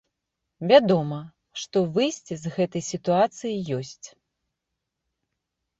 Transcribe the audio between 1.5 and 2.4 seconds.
што выйсце